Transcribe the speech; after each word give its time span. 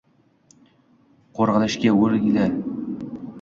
Qo'rg'ilishga 1.39 1.93
o'rgili 2.07 2.49